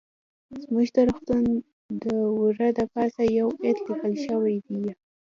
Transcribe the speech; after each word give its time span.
زموږ 0.61 0.87
د 0.95 0.97
روغتون 1.09 1.43
د 2.03 2.05
وره 2.39 2.67
د 2.77 2.79
پاسه 2.93 3.23
يو 3.39 3.47
ايت 3.65 3.77
ليکل 3.85 4.13
شوى 4.25 4.55
ديه. 4.67 4.93